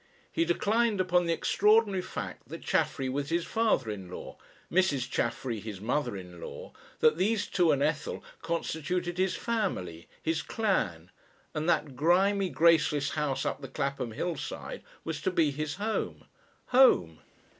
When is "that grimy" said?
11.69-12.49